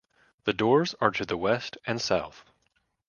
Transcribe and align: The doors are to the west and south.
The 0.45 0.53
doors 0.53 0.95
are 0.99 1.11
to 1.11 1.27
the 1.27 1.37
west 1.37 1.77
and 1.85 2.01
south. 2.01 2.43